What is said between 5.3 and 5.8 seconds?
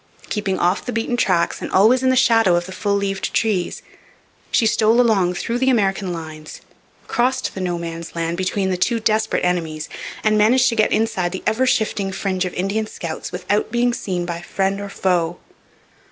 through the